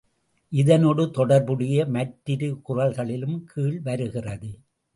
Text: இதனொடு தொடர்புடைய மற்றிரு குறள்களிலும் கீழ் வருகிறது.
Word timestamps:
இதனொடு 0.51 1.03
தொடர்புடைய 1.11 1.85
மற்றிரு 1.85 2.49
குறள்களிலும் 2.69 3.39
கீழ் 3.43 3.79
வருகிறது. 3.81 4.51